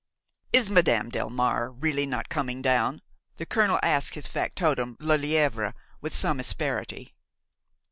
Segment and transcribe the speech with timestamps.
[0.51, 3.03] "Is Madame Delmare really not coming down?"
[3.37, 7.13] the colonel asked his factotum Lelièvre, with some asperity.